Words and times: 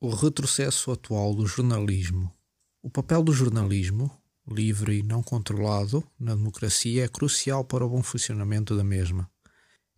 O 0.00 0.10
retrocesso 0.10 0.92
atual 0.92 1.34
do 1.34 1.44
jornalismo. 1.44 2.32
O 2.80 2.88
papel 2.88 3.20
do 3.20 3.32
jornalismo, 3.32 4.08
livre 4.46 5.00
e 5.00 5.02
não 5.02 5.24
controlado, 5.24 6.04
na 6.20 6.36
democracia 6.36 7.04
é 7.04 7.08
crucial 7.08 7.64
para 7.64 7.84
o 7.84 7.88
bom 7.88 8.00
funcionamento 8.00 8.76
da 8.76 8.84
mesma. 8.84 9.28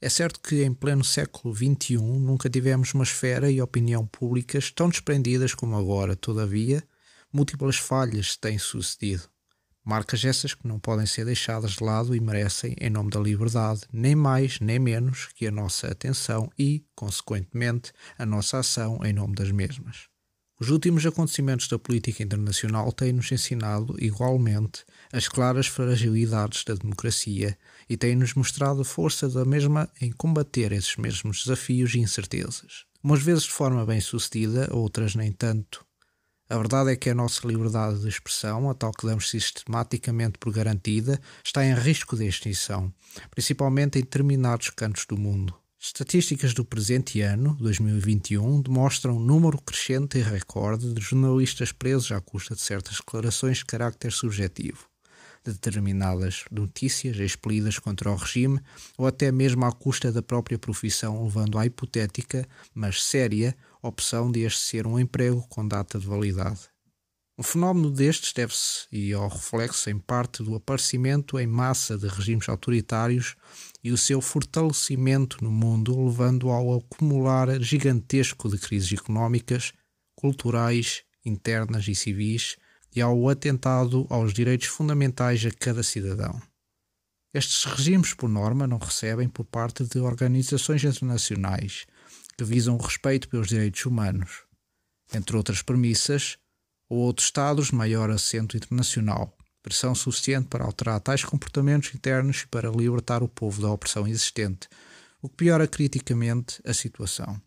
É 0.01 0.09
certo 0.09 0.41
que 0.41 0.65
em 0.65 0.73
pleno 0.73 1.05
século 1.05 1.55
XXI 1.55 1.99
nunca 1.99 2.49
tivemos 2.49 2.95
uma 2.95 3.05
esfera 3.05 3.51
e 3.51 3.61
opinião 3.61 4.07
públicas 4.07 4.71
tão 4.71 4.89
desprendidas 4.89 5.55
como 5.55 5.77
agora, 5.77 6.17
todavia, 6.17 6.83
múltiplas 7.31 7.77
falhas 7.77 8.39
têm 8.39 8.59
sucedido. 8.59 9.29
Marcas 9.85 10.25
essas 10.25 10.55
que 10.55 10.69
não 10.69 10.79
podem 10.79 11.07
ser 11.07 11.25
deixadas 11.25 11.73
de 11.73 11.85
lado 11.85 12.15
e 12.15 12.21
merecem, 12.21 12.77
em 12.81 12.91
nome 12.91 13.11
da 13.11 13.19
liberdade, 13.19 13.83
nem 13.93 14.15
mais 14.15 14.61
nem 14.61 14.79
menos 14.79 15.29
que 15.35 15.47
a 15.47 15.51
nossa 15.51 15.89
atenção 15.89 16.51
e, 16.59 16.85
consequentemente, 16.95 17.93
a 18.19 18.27
nossa 18.27 18.59
ação 18.59 19.01
em 19.05 19.13
nome 19.13 19.35
das 19.35 19.51
mesmas. 19.51 20.11
Os 20.61 20.69
últimos 20.69 21.07
acontecimentos 21.07 21.69
da 21.69 21.79
política 21.79 22.23
internacional 22.23 22.93
têm-nos 22.93 23.33
ensinado, 23.33 23.97
igualmente, 23.99 24.85
as 25.11 25.27
claras 25.27 25.67
fragilidades 25.67 26.65
da 26.65 26.75
democracia 26.75 27.57
e 27.89 27.97
têm-nos 27.97 28.35
mostrado 28.35 28.83
a 28.83 28.85
força 28.85 29.27
da 29.27 29.47
mesma 29.47 29.89
em 30.03 30.13
combater 30.13 30.73
esses 30.73 30.97
mesmos 30.97 31.45
desafios 31.45 31.95
e 31.95 32.01
incertezas. 32.01 32.85
Umas 33.03 33.23
vezes 33.23 33.45
de 33.45 33.53
forma 33.53 33.87
bem 33.87 34.03
sucedida, 34.03 34.69
outras 34.71 35.15
nem 35.15 35.33
tanto, 35.33 35.83
a 36.51 36.57
verdade 36.59 36.91
é 36.91 36.97
que 36.97 37.09
a 37.09 37.15
nossa 37.15 37.47
liberdade 37.47 38.01
de 38.01 38.09
expressão, 38.09 38.69
a 38.69 38.75
tal 38.75 38.91
que 38.91 39.07
damos 39.07 39.31
sistematicamente 39.31 40.37
por 40.37 40.53
garantida, 40.53 41.21
está 41.45 41.65
em 41.65 41.73
risco 41.75 42.17
de 42.17 42.27
extinção, 42.27 42.93
principalmente 43.31 43.99
em 43.99 44.03
determinados 44.03 44.69
cantos 44.71 45.07
do 45.07 45.17
mundo. 45.17 45.55
Estatísticas 45.79 46.53
do 46.53 46.65
presente 46.65 47.21
ano, 47.21 47.57
2021, 47.61 48.63
demonstram 48.63 49.17
um 49.17 49.21
número 49.21 49.63
crescente 49.63 50.19
e 50.19 50.23
recorde 50.23 50.93
de 50.93 51.01
jornalistas 51.01 51.71
presos 51.71 52.11
à 52.11 52.21
custa 52.21 52.57
de 52.57 52.61
certas 52.61 52.97
declarações 52.97 53.59
de 53.59 53.67
caráter 53.67 54.11
subjetivo, 54.11 54.89
de 55.45 55.53
determinadas 55.53 56.45
notícias 56.51 57.17
expelidas 57.17 57.79
contra 57.79 58.11
o 58.11 58.17
regime 58.17 58.61
ou 58.99 59.07
até 59.07 59.31
mesmo 59.31 59.65
à 59.65 59.71
custa 59.71 60.11
da 60.11 60.21
própria 60.21 60.59
profissão, 60.59 61.25
levando 61.25 61.57
à 61.57 61.65
hipotética, 61.65 62.45
mas 62.75 63.05
séria, 63.05 63.57
opção 63.83 64.31
de 64.31 64.41
este 64.41 64.61
ser 64.61 64.87
um 64.87 64.99
emprego 64.99 65.47
com 65.49 65.67
data 65.67 65.99
de 65.99 66.07
validade. 66.07 66.61
Um 67.39 67.43
fenómeno 67.43 67.91
destes 67.91 68.35
deve-se 68.35 68.87
e 68.93 69.15
ao 69.15 69.27
reflexo 69.27 69.89
em 69.89 69.99
parte 69.99 70.43
do 70.43 70.55
aparecimento 70.55 71.39
em 71.39 71.47
massa 71.47 71.97
de 71.97 72.07
regimes 72.07 72.51
autoritários 72.51 73.35
e 73.83 73.91
o 73.91 73.97
seu 73.97 74.21
fortalecimento 74.21 75.43
no 75.43 75.51
mundo, 75.51 76.05
levando 76.05 76.51
ao 76.51 76.77
acumular 76.77 77.59
gigantesco 77.63 78.47
de 78.51 78.59
crises 78.59 78.93
económicas, 78.93 79.73
culturais, 80.15 81.03
internas 81.25 81.89
e 81.89 81.95
civis 81.95 82.57
e 82.95 83.01
ao 83.01 83.27
atentado 83.29 84.07
aos 84.11 84.35
direitos 84.35 84.67
fundamentais 84.67 85.43
a 85.47 85.51
cada 85.51 85.83
cidadão. 85.83 86.43
Estes 87.33 87.65
regimes, 87.65 88.13
por 88.13 88.29
norma, 88.29 88.67
não 88.67 88.77
recebem 88.77 89.29
por 89.31 89.47
parte 89.47 89.85
de 89.85 89.99
organizações 89.99 90.85
internacionais 90.85 91.87
que 92.41 92.45
visam 92.45 92.75
o 92.77 92.83
respeito 92.83 93.29
pelos 93.29 93.49
direitos 93.49 93.85
humanos, 93.85 94.45
entre 95.13 95.37
outras 95.37 95.61
premissas, 95.61 96.39
ou 96.89 97.01
outros 97.01 97.27
Estados 97.27 97.67
de 97.67 97.75
maior 97.75 98.09
assento 98.09 98.57
internacional, 98.57 99.37
pressão 99.63 99.95
suficiente 99.95 100.49
para 100.49 100.65
alterar 100.65 100.99
tais 101.01 101.23
comportamentos 101.23 101.95
internos 101.95 102.45
e 102.45 102.47
para 102.47 102.71
libertar 102.71 103.23
o 103.23 103.29
povo 103.29 103.61
da 103.61 103.71
opressão 103.71 104.09
existente, 104.09 104.71
o 105.21 105.29
que 105.29 105.37
piora 105.37 105.69
criticamente 105.69 106.63
a 106.65 106.73
situação. 106.73 107.39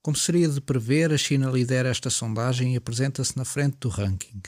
Como 0.00 0.16
seria 0.16 0.48
de 0.48 0.60
prever, 0.60 1.12
a 1.12 1.18
China 1.18 1.50
lidera 1.50 1.88
esta 1.88 2.08
sondagem 2.08 2.74
e 2.74 2.76
apresenta-se 2.76 3.36
na 3.36 3.44
frente 3.44 3.78
do 3.80 3.88
ranking. 3.88 4.42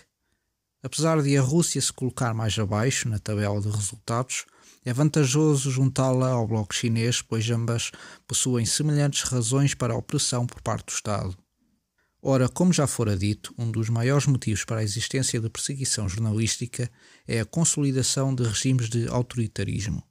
Apesar 0.80 1.20
de 1.20 1.36
a 1.36 1.42
Rússia 1.42 1.82
se 1.82 1.92
colocar 1.92 2.32
mais 2.32 2.56
abaixo 2.56 3.08
na 3.08 3.18
tabela 3.18 3.60
de 3.60 3.68
resultados, 3.68 4.46
é 4.84 4.92
vantajoso 4.92 5.70
juntá-la 5.70 6.30
ao 6.30 6.46
bloco 6.46 6.74
chinês, 6.74 7.22
pois 7.22 7.48
ambas 7.50 7.90
possuem 8.26 8.66
semelhantes 8.66 9.22
razões 9.22 9.74
para 9.74 9.94
a 9.94 9.96
opressão 9.96 10.46
por 10.46 10.60
parte 10.60 10.86
do 10.86 10.92
Estado. 10.92 11.36
Ora, 12.20 12.48
como 12.48 12.72
já 12.72 12.86
fora 12.86 13.16
dito, 13.16 13.52
um 13.58 13.70
dos 13.70 13.88
maiores 13.88 14.26
motivos 14.26 14.64
para 14.64 14.80
a 14.80 14.84
existência 14.84 15.40
de 15.40 15.50
perseguição 15.50 16.08
jornalística 16.08 16.90
é 17.26 17.40
a 17.40 17.44
consolidação 17.44 18.34
de 18.34 18.44
regimes 18.44 18.88
de 18.88 19.08
autoritarismo. 19.08 20.02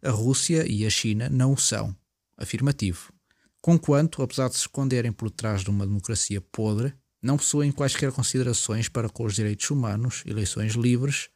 A 0.00 0.10
Rússia 0.10 0.64
e 0.70 0.86
a 0.86 0.90
China 0.90 1.28
não 1.28 1.52
o 1.52 1.58
são. 1.58 1.94
Afirmativo. 2.36 3.12
Conquanto, 3.60 4.22
apesar 4.22 4.48
de 4.48 4.54
se 4.54 4.60
esconderem 4.60 5.10
por 5.10 5.30
trás 5.30 5.62
de 5.62 5.70
uma 5.70 5.84
democracia 5.84 6.40
podre, 6.40 6.94
não 7.20 7.36
possuem 7.36 7.72
quaisquer 7.72 8.12
considerações 8.12 8.88
para 8.88 9.08
com 9.08 9.24
os 9.24 9.34
direitos 9.34 9.68
humanos, 9.68 10.22
eleições 10.24 10.74
livres, 10.74 11.28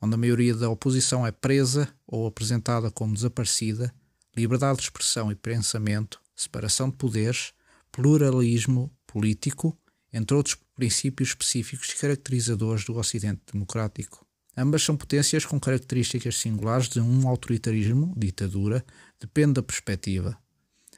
onde 0.00 0.14
a 0.14 0.18
maioria 0.18 0.54
da 0.56 0.68
oposição 0.68 1.24
é 1.24 1.30
presa 1.30 1.88
ou 2.12 2.26
apresentada 2.26 2.90
como 2.90 3.14
desaparecida, 3.14 3.92
liberdade 4.36 4.76
de 4.76 4.84
expressão 4.84 5.32
e 5.32 5.34
pensamento, 5.34 6.20
separação 6.36 6.90
de 6.90 6.96
poderes, 6.96 7.54
pluralismo 7.90 8.94
político, 9.06 9.74
entre 10.12 10.36
outros 10.36 10.58
princípios 10.74 11.30
específicos 11.30 11.94
caracterizadores 11.94 12.84
do 12.84 12.98
Ocidente 12.98 13.40
democrático. 13.50 14.26
Ambas 14.54 14.82
são 14.82 14.94
potências 14.94 15.46
com 15.46 15.58
características 15.58 16.36
singulares 16.36 16.90
de 16.90 17.00
um 17.00 17.26
autoritarismo, 17.26 18.12
ditadura, 18.14 18.84
depende 19.18 19.54
da 19.54 19.62
perspectiva. 19.62 20.36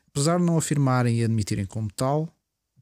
Apesar 0.09 0.41
de 0.41 0.45
não 0.45 0.59
afirmarem 0.59 1.21
e 1.21 1.25
admitirem 1.25 1.65
como 1.65 1.93
tal, 1.93 2.29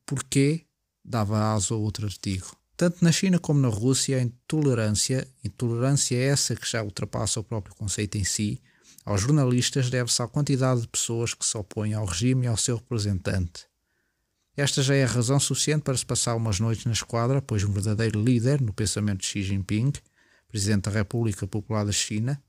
porquê 0.07 0.65
dava 1.05 1.53
aso 1.53 1.75
a 1.75 1.77
outro 1.77 2.07
artigo. 2.07 2.57
Tanto 2.83 3.05
na 3.05 3.13
China 3.13 3.39
como 3.39 3.61
na 3.61 3.69
Rússia, 3.69 4.19
a 4.19 4.23
intolerância, 4.23 5.29
intolerância 5.45 6.17
é 6.17 6.25
essa 6.25 6.57
que 6.57 6.69
já 6.69 6.83
ultrapassa 6.83 7.39
o 7.39 7.45
próprio 7.45 7.77
conceito 7.77 8.19
em 8.19 8.25
si, 8.25 8.61
aos 9.05 9.21
jornalistas 9.21 9.89
deve-se 9.89 10.21
à 10.21 10.27
quantidade 10.27 10.81
de 10.81 10.89
pessoas 10.89 11.33
que 11.33 11.47
se 11.47 11.57
opõem 11.57 11.95
ao 11.95 12.05
regime 12.05 12.45
e 12.45 12.49
ao 12.49 12.57
seu 12.57 12.75
representante. 12.75 13.67
Esta 14.57 14.83
já 14.83 14.97
é 14.97 15.05
a 15.05 15.07
razão 15.07 15.39
suficiente 15.39 15.85
para 15.85 15.97
se 15.97 16.05
passar 16.05 16.35
umas 16.35 16.59
noites 16.59 16.85
na 16.85 16.91
esquadra, 16.91 17.41
pois 17.41 17.63
um 17.63 17.71
verdadeiro 17.71 18.21
líder 18.21 18.61
no 18.61 18.73
pensamento 18.73 19.21
de 19.21 19.27
Xi 19.27 19.45
Jinping, 19.45 19.93
presidente 20.49 20.87
da 20.87 20.91
República 20.91 21.47
Popular 21.47 21.87
da 21.87 21.93
China, 21.93 22.43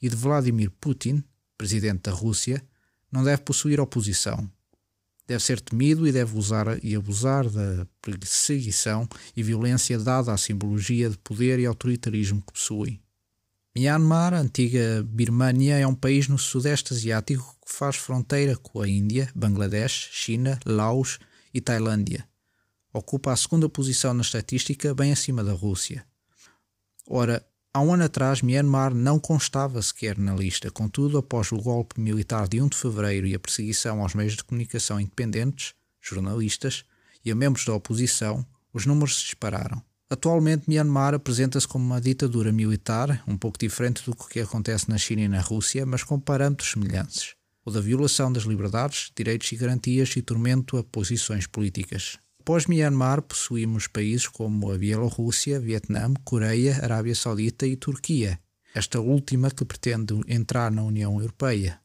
e 0.00 0.08
de 0.08 0.14
Vladimir 0.14 0.70
Putin, 0.80 1.24
presidente 1.58 2.02
da 2.02 2.12
Rússia, 2.12 2.62
não 3.10 3.24
deve 3.24 3.42
possuir 3.42 3.80
oposição, 3.80 4.48
deve 5.30 5.44
ser 5.44 5.60
temido 5.60 6.08
e 6.08 6.12
deve 6.12 6.36
usar 6.36 6.84
e 6.84 6.96
abusar 6.96 7.48
da 7.48 7.86
perseguição 8.02 9.08
e 9.36 9.44
violência 9.44 9.96
dada 9.96 10.32
à 10.32 10.36
simbologia 10.36 11.08
de 11.08 11.16
poder 11.18 11.60
e 11.60 11.66
autoritarismo 11.66 12.42
que 12.42 12.52
possui. 12.52 13.00
Myanmar, 13.76 14.34
antiga 14.34 15.06
Birmânia, 15.08 15.78
é 15.78 15.86
um 15.86 15.94
país 15.94 16.26
no 16.26 16.36
Sudeste 16.36 16.92
Asiático 16.92 17.56
que 17.64 17.72
faz 17.72 17.94
fronteira 17.94 18.56
com 18.56 18.80
a 18.80 18.88
Índia, 18.88 19.30
Bangladesh, 19.32 20.08
China, 20.10 20.58
Laos 20.66 21.20
e 21.54 21.60
Tailândia. 21.60 22.28
Ocupa 22.92 23.30
a 23.30 23.36
segunda 23.36 23.68
posição 23.68 24.12
na 24.12 24.22
estatística, 24.22 24.92
bem 24.96 25.12
acima 25.12 25.44
da 25.44 25.52
Rússia. 25.52 26.04
Ora, 27.06 27.46
Há 27.72 27.80
um 27.80 27.94
ano 27.94 28.02
atrás, 28.02 28.42
Myanmar 28.42 28.92
não 28.92 29.16
constava 29.16 29.80
sequer 29.80 30.18
na 30.18 30.34
lista, 30.34 30.72
contudo, 30.72 31.18
após 31.18 31.52
o 31.52 31.56
golpe 31.56 32.00
militar 32.00 32.48
de 32.48 32.60
1 32.60 32.66
de 32.66 32.76
fevereiro 32.76 33.28
e 33.28 33.34
a 33.36 33.38
perseguição 33.38 34.02
aos 34.02 34.12
meios 34.12 34.34
de 34.34 34.42
comunicação 34.42 34.98
independentes, 34.98 35.72
jornalistas 36.00 36.84
e 37.24 37.30
a 37.30 37.34
membros 37.34 37.64
da 37.64 37.72
oposição, 37.72 38.44
os 38.72 38.86
números 38.86 39.18
se 39.18 39.24
dispararam. 39.26 39.80
Atualmente, 40.10 40.64
Myanmar 40.68 41.14
apresenta-se 41.14 41.68
como 41.68 41.84
uma 41.84 42.00
ditadura 42.00 42.50
militar, 42.50 43.22
um 43.24 43.36
pouco 43.36 43.56
diferente 43.56 44.04
do 44.04 44.16
que 44.16 44.40
acontece 44.40 44.90
na 44.90 44.98
China 44.98 45.22
e 45.22 45.28
na 45.28 45.40
Rússia, 45.40 45.86
mas 45.86 46.02
com 46.02 46.18
parâmetros 46.18 46.72
semelhantes: 46.72 47.36
o 47.64 47.70
da 47.70 47.80
violação 47.80 48.32
das 48.32 48.42
liberdades, 48.42 49.12
direitos 49.14 49.52
e 49.52 49.56
garantias 49.56 50.16
e 50.16 50.22
tormento 50.22 50.76
a 50.76 50.82
posições 50.82 51.46
políticas. 51.46 52.18
Após 52.40 52.64
Myanmar, 52.66 53.20
possuímos 53.20 53.86
países 53.86 54.26
como 54.26 54.72
a 54.72 54.78
Bielorrússia, 54.78 55.60
Vietnã, 55.60 56.14
Coreia, 56.24 56.82
Arábia 56.82 57.14
Saudita 57.14 57.66
e 57.66 57.76
Turquia, 57.76 58.40
esta 58.74 58.98
última 58.98 59.50
que 59.50 59.62
pretende 59.62 60.18
entrar 60.26 60.72
na 60.72 60.82
União 60.82 61.20
Europeia. 61.20 61.78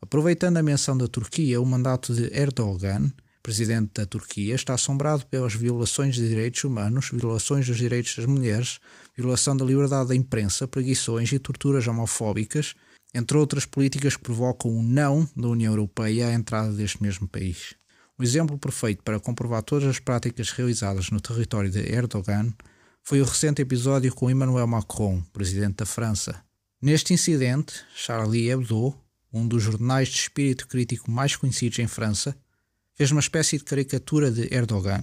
Aproveitando 0.00 0.58
a 0.58 0.62
menção 0.62 0.96
da 0.96 1.08
Turquia, 1.08 1.60
o 1.60 1.66
mandato 1.66 2.14
de 2.14 2.32
Erdogan, 2.32 3.12
presidente 3.42 3.94
da 3.94 4.06
Turquia, 4.06 4.54
está 4.54 4.74
assombrado 4.74 5.26
pelas 5.26 5.52
violações 5.52 6.14
de 6.14 6.28
direitos 6.28 6.62
humanos, 6.62 7.10
violações 7.12 7.66
dos 7.66 7.76
direitos 7.76 8.14
das 8.14 8.24
mulheres, 8.24 8.78
violação 9.16 9.56
da 9.56 9.64
liberdade 9.64 10.10
da 10.10 10.14
imprensa, 10.14 10.68
preguições 10.68 11.32
e 11.32 11.40
torturas 11.40 11.88
homofóbicas, 11.88 12.76
entre 13.12 13.36
outras 13.36 13.66
políticas 13.66 14.16
que 14.16 14.22
provocam 14.22 14.70
o 14.70 14.80
não 14.80 15.28
da 15.36 15.48
União 15.48 15.72
Europeia 15.72 16.28
à 16.28 16.32
entrada 16.32 16.72
deste 16.72 17.02
mesmo 17.02 17.26
país. 17.26 17.74
O 18.18 18.22
exemplo 18.24 18.58
perfeito 18.58 19.04
para 19.04 19.20
comprovar 19.20 19.62
todas 19.62 19.88
as 19.88 20.00
práticas 20.00 20.50
realizadas 20.50 21.08
no 21.08 21.20
território 21.20 21.70
de 21.70 21.78
Erdogan 21.78 22.52
foi 23.00 23.20
o 23.20 23.24
recente 23.24 23.62
episódio 23.62 24.12
com 24.12 24.28
Emmanuel 24.28 24.66
Macron, 24.66 25.22
presidente 25.32 25.76
da 25.76 25.86
França. 25.86 26.42
Neste 26.82 27.14
incidente, 27.14 27.74
Charlie 27.94 28.50
Hebdo, 28.50 28.92
um 29.32 29.46
dos 29.46 29.62
jornais 29.62 30.08
de 30.08 30.16
espírito 30.18 30.66
crítico 30.66 31.08
mais 31.08 31.36
conhecidos 31.36 31.78
em 31.78 31.86
França, 31.86 32.36
fez 32.96 33.12
uma 33.12 33.20
espécie 33.20 33.56
de 33.56 33.62
caricatura 33.62 34.32
de 34.32 34.52
Erdogan. 34.52 35.02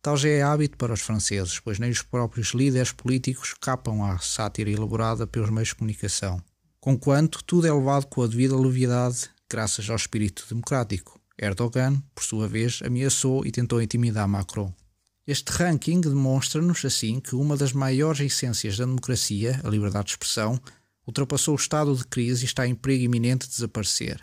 Tal 0.00 0.16
já 0.16 0.28
é 0.28 0.40
hábito 0.40 0.76
para 0.76 0.92
os 0.92 1.00
franceses, 1.00 1.58
pois 1.58 1.80
nem 1.80 1.90
os 1.90 2.02
próprios 2.02 2.50
líderes 2.54 2.92
políticos 2.92 3.52
capam 3.60 4.04
a 4.04 4.16
sátira 4.18 4.70
elaborada 4.70 5.26
pelos 5.26 5.50
meios 5.50 5.70
de 5.70 5.74
comunicação. 5.74 6.40
Conquanto 6.78 7.42
tudo 7.42 7.66
é 7.66 7.72
levado 7.72 8.06
com 8.06 8.22
a 8.22 8.28
devida 8.28 8.56
leviandade, 8.56 9.28
graças 9.50 9.90
ao 9.90 9.96
espírito 9.96 10.46
democrático. 10.48 11.17
Erdogan, 11.38 12.02
por 12.14 12.24
sua 12.24 12.48
vez, 12.48 12.80
ameaçou 12.84 13.46
e 13.46 13.50
tentou 13.50 13.80
intimidar 13.80 14.26
Macron. 14.26 14.72
Este 15.26 15.50
ranking 15.52 16.00
demonstra-nos, 16.00 16.84
assim, 16.84 17.20
que 17.20 17.34
uma 17.34 17.56
das 17.56 17.72
maiores 17.72 18.20
essências 18.20 18.78
da 18.78 18.86
democracia, 18.86 19.60
a 19.62 19.68
liberdade 19.68 20.06
de 20.06 20.12
expressão, 20.12 20.58
ultrapassou 21.06 21.54
o 21.54 21.58
estado 21.58 21.94
de 21.94 22.04
crise 22.04 22.44
e 22.44 22.46
está 22.46 22.66
em 22.66 22.74
perigo 22.74 23.04
iminente 23.04 23.46
de 23.46 23.52
desaparecer. 23.52 24.22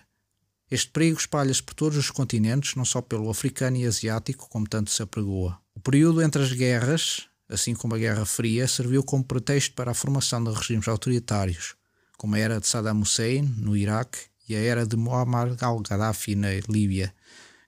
Este 0.70 0.90
perigo 0.90 1.20
espalha-se 1.20 1.62
por 1.62 1.76
todos 1.76 1.98
os 1.98 2.10
continentes, 2.10 2.76
não 2.76 2.84
só 2.84 3.02
pelo 3.02 3.30
africano 3.30 3.78
e 3.78 3.86
asiático, 3.86 4.50
como 4.50 4.68
tanto 4.68 4.90
se 4.90 5.02
apregoa. 5.04 5.60
O 5.76 5.80
período 5.80 6.22
entre 6.24 6.42
as 6.42 6.52
guerras, 6.52 7.28
assim 7.48 7.76
como 7.76 7.94
a 7.94 8.00
Guerra 8.00 8.26
Fria, 8.26 8.68
serviu 8.68 9.04
como 9.04 9.24
pretexto 9.24 9.76
para 9.76 9.92
a 9.92 9.96
formação 9.96 10.44
de 10.44 10.52
regimes 10.52 10.88
autoritários, 10.88 11.76
como 12.18 12.36
a 12.36 12.40
era 12.40 12.60
de 12.60 12.66
Saddam 12.66 13.02
Hussein, 13.02 13.44
no 13.58 13.78
Iraque, 13.78 14.18
e 14.48 14.56
a 14.56 14.60
era 14.60 14.86
de 14.86 14.96
Muammar 14.96 15.56
al-Gaddafi, 15.60 16.36
na 16.36 16.50
Líbia, 16.70 17.14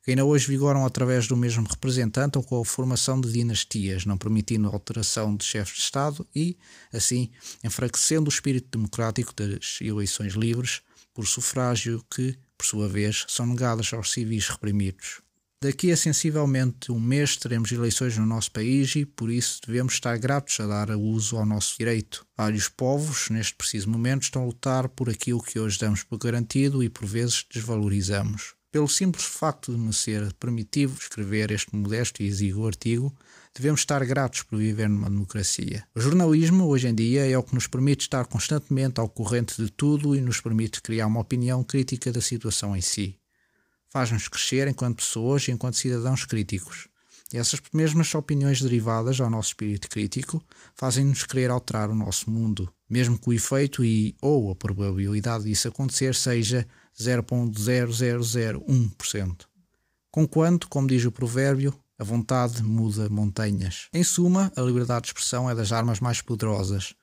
que 0.04 0.12
ainda 0.12 0.24
hoje 0.24 0.48
vigoram 0.48 0.86
através 0.86 1.28
do 1.28 1.36
mesmo 1.36 1.68
representante 1.68 2.38
ou 2.38 2.44
com 2.44 2.62
a 2.62 2.66
formação 2.66 3.20
de 3.20 3.32
dinastias, 3.32 4.06
não 4.06 4.18
permitindo 4.18 4.70
alteração 4.70 5.36
de 5.36 5.44
chefes 5.44 5.76
de 5.76 5.82
Estado 5.82 6.26
e, 6.34 6.58
assim, 6.94 7.30
enfraquecendo 7.64 8.30
o 8.30 8.34
espírito 8.34 8.70
democrático 8.78 9.34
das 9.34 9.80
eleições 9.82 10.34
livres 10.34 10.82
por 11.14 11.28
sufrágio 11.28 12.06
que, 12.10 12.38
por 12.58 12.66
sua 12.66 12.88
vez, 12.88 13.26
são 13.28 13.48
negadas 13.48 13.92
aos 13.92 14.12
civis 14.12 14.48
reprimidos. 14.48 15.27
Daqui 15.60 15.92
a 15.92 15.98
sensivelmente 15.98 16.92
um 16.92 17.00
mês 17.00 17.36
teremos 17.36 17.72
eleições 17.72 18.16
no 18.16 18.28
nosso 18.28 18.52
país 18.52 18.96
e, 18.96 19.04
por 19.04 19.32
isso, 19.32 19.60
devemos 19.66 19.94
estar 19.94 20.16
gratos 20.20 20.60
a 20.60 20.68
dar 20.68 20.92
uso 20.92 21.36
ao 21.36 21.48
nosso 21.48 21.76
direito. 21.80 22.24
Vários 22.38 22.70
povos, 22.70 23.32
neste 23.32 23.56
preciso 23.56 23.90
momento, 23.90 24.22
estão 24.22 24.44
a 24.44 24.46
lutar 24.46 24.88
por 24.88 25.10
aquilo 25.10 25.42
que 25.42 25.58
hoje 25.60 25.80
damos 25.80 26.04
por 26.04 26.20
garantido 26.20 26.84
e, 26.84 26.90
por 26.90 27.08
vezes, 27.08 27.44
desvalorizamos. 27.52 28.54
Pelo 28.72 28.88
simples 28.88 29.26
facto 29.26 29.72
de 29.72 29.80
me 29.80 29.92
ser 29.94 30.32
permitido 30.34 30.94
escrever 31.02 31.50
este 31.50 31.76
modesto 31.76 32.22
e 32.22 32.28
exíguo 32.28 32.68
artigo, 32.68 33.12
devemos 33.56 33.80
estar 33.80 34.06
gratos 34.06 34.44
por 34.44 34.60
viver 34.60 34.88
numa 34.88 35.10
democracia. 35.10 35.84
O 35.96 36.00
jornalismo, 36.00 36.68
hoje 36.68 36.88
em 36.88 36.94
dia, 36.94 37.28
é 37.28 37.36
o 37.36 37.42
que 37.42 37.56
nos 37.56 37.66
permite 37.66 38.02
estar 38.02 38.28
constantemente 38.28 39.00
ao 39.00 39.10
corrente 39.10 39.60
de 39.60 39.72
tudo 39.72 40.16
e 40.16 40.22
nos 40.22 40.40
permite 40.40 40.84
criar 40.84 41.08
uma 41.08 41.22
opinião 41.22 41.64
crítica 41.64 42.12
da 42.12 42.22
situação 42.22 42.78
em 42.78 42.82
si. 42.82 43.18
Faz-nos 43.98 44.28
crescer 44.28 44.68
enquanto 44.68 44.98
pessoas 44.98 45.48
e 45.48 45.52
enquanto 45.52 45.78
cidadãos 45.78 46.24
críticos. 46.24 46.88
Essas 47.34 47.60
mesmas 47.74 48.14
opiniões 48.14 48.62
derivadas 48.62 49.20
ao 49.20 49.28
nosso 49.28 49.48
espírito 49.48 49.90
crítico 49.90 50.40
fazem-nos 50.76 51.24
querer 51.24 51.50
alterar 51.50 51.90
o 51.90 51.96
nosso 51.96 52.30
mundo, 52.30 52.72
mesmo 52.88 53.18
que 53.18 53.28
o 53.28 53.34
efeito 53.34 53.84
e 53.84 54.16
ou 54.22 54.52
a 54.52 54.56
probabilidade 54.56 55.46
disso 55.46 55.70
acontecer 55.70 56.14
seja 56.14 56.68
0.0001%. 56.96 59.48
Conquanto, 60.12 60.70
como 60.70 60.88
diz 60.88 61.04
o 61.04 61.12
provérbio, 61.12 61.74
a 61.98 62.04
vontade 62.04 62.62
muda 62.62 63.10
montanhas. 63.10 63.88
Em 63.92 64.04
suma, 64.04 64.52
a 64.56 64.62
liberdade 64.62 65.06
de 65.06 65.08
expressão 65.08 65.50
é 65.50 65.56
das 65.56 65.72
armas 65.72 66.00
mais 66.00 66.22
poderosas, 66.22 66.94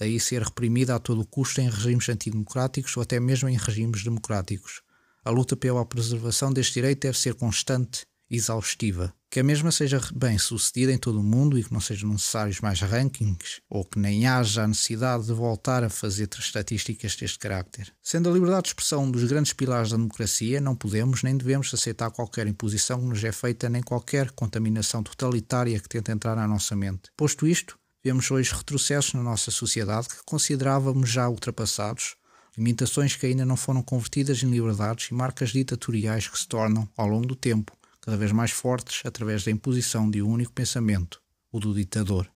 daí 0.00 0.18
ser 0.18 0.40
reprimida 0.40 0.94
a 0.94 0.98
todo 0.98 1.26
custo 1.26 1.60
em 1.60 1.68
regimes 1.68 2.08
antidemocráticos 2.08 2.96
ou 2.96 3.02
até 3.02 3.20
mesmo 3.20 3.50
em 3.50 3.58
regimes 3.58 4.02
democráticos. 4.02 4.80
A 5.28 5.30
luta 5.30 5.54
pela 5.54 5.84
preservação 5.84 6.50
deste 6.50 6.72
direito 6.72 7.02
deve 7.02 7.18
ser 7.18 7.34
constante 7.34 8.06
e 8.30 8.36
exaustiva 8.36 9.12
que 9.30 9.38
a 9.38 9.44
mesma 9.44 9.70
seja 9.70 10.00
bem 10.14 10.38
sucedida 10.38 10.90
em 10.90 10.96
todo 10.96 11.20
o 11.20 11.22
mundo 11.22 11.58
e 11.58 11.62
que 11.62 11.70
não 11.70 11.82
sejam 11.82 12.08
necessários 12.08 12.62
mais 12.62 12.80
rankings 12.80 13.60
ou 13.68 13.84
que 13.84 13.98
nem 13.98 14.26
haja 14.26 14.62
a 14.62 14.66
necessidade 14.66 15.26
de 15.26 15.34
voltar 15.34 15.84
a 15.84 15.90
fazer 15.90 16.30
estatísticas 16.38 17.14
deste 17.14 17.38
carácter. 17.38 17.92
Sendo 18.02 18.30
a 18.30 18.32
liberdade 18.32 18.62
de 18.62 18.68
expressão 18.68 19.04
um 19.04 19.10
dos 19.10 19.22
grandes 19.24 19.52
pilares 19.52 19.90
da 19.90 19.98
democracia, 19.98 20.62
não 20.62 20.74
podemos 20.74 21.22
nem 21.22 21.36
devemos 21.36 21.74
aceitar 21.74 22.10
qualquer 22.10 22.46
imposição 22.46 22.98
que 22.98 23.08
nos 23.08 23.22
é 23.22 23.30
feita 23.30 23.68
nem 23.68 23.82
qualquer 23.82 24.30
contaminação 24.30 25.02
totalitária 25.02 25.78
que 25.78 25.90
tente 25.90 26.10
entrar 26.10 26.36
na 26.36 26.48
nossa 26.48 26.74
mente. 26.74 27.10
Posto 27.14 27.46
isto, 27.46 27.78
vemos 28.02 28.30
hoje 28.30 28.54
retrocessos 28.54 29.12
na 29.12 29.22
nossa 29.22 29.50
sociedade 29.50 30.08
que 30.08 30.24
considerávamos 30.24 31.10
já 31.10 31.28
ultrapassados, 31.28 32.16
limitações 32.58 33.14
que 33.14 33.24
ainda 33.24 33.46
não 33.46 33.56
foram 33.56 33.80
convertidas 33.80 34.42
em 34.42 34.50
liberdades 34.50 35.10
e 35.10 35.14
marcas 35.14 35.50
ditatoriais 35.50 36.26
que 36.26 36.36
se 36.36 36.48
tornam, 36.48 36.88
ao 36.96 37.06
longo 37.06 37.24
do 37.24 37.36
tempo, 37.36 37.72
cada 38.00 38.16
vez 38.16 38.32
mais 38.32 38.50
fortes 38.50 39.00
através 39.06 39.44
da 39.44 39.50
imposição 39.52 40.10
de 40.10 40.20
um 40.20 40.28
único 40.28 40.52
pensamento, 40.52 41.22
o 41.52 41.60
do 41.60 41.72
ditador. 41.72 42.26